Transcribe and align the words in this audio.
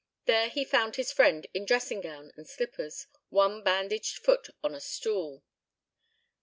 There 0.25 0.49
he 0.49 0.65
found 0.65 0.95
his 0.95 1.11
friend 1.11 1.45
in 1.53 1.63
dressing 1.63 2.01
gown 2.01 2.31
and 2.35 2.49
slippers, 2.49 3.05
one 3.29 3.61
bandaged 3.61 4.17
foot 4.17 4.49
on 4.63 4.73
a 4.73 4.81
stool. 4.81 5.43